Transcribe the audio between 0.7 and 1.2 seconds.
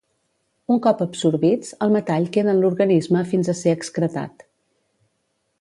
Un cop